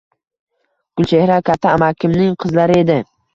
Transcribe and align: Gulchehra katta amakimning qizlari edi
Gulchehra 1.01 1.37
katta 1.51 1.75
amakimning 1.75 2.33
qizlari 2.47 2.81
edi 2.87 2.99